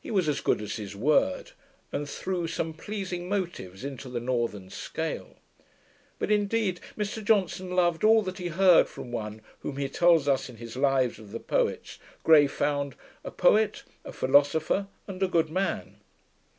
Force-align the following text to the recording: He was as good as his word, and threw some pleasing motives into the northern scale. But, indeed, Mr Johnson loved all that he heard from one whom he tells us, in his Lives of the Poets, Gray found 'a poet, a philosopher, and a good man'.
He 0.00 0.10
was 0.10 0.26
as 0.26 0.40
good 0.40 0.62
as 0.62 0.76
his 0.76 0.96
word, 0.96 1.52
and 1.92 2.08
threw 2.08 2.46
some 2.46 2.72
pleasing 2.72 3.28
motives 3.28 3.84
into 3.84 4.08
the 4.08 4.18
northern 4.18 4.70
scale. 4.70 5.36
But, 6.18 6.30
indeed, 6.30 6.80
Mr 6.96 7.22
Johnson 7.22 7.68
loved 7.76 8.04
all 8.04 8.22
that 8.22 8.38
he 8.38 8.46
heard 8.48 8.88
from 8.88 9.12
one 9.12 9.42
whom 9.58 9.76
he 9.76 9.90
tells 9.90 10.28
us, 10.28 10.48
in 10.48 10.56
his 10.56 10.78
Lives 10.78 11.18
of 11.18 11.30
the 11.30 11.40
Poets, 11.40 11.98
Gray 12.22 12.46
found 12.46 12.94
'a 13.22 13.32
poet, 13.32 13.82
a 14.02 14.14
philosopher, 14.14 14.86
and 15.06 15.22
a 15.22 15.28
good 15.28 15.50
man'. 15.50 16.00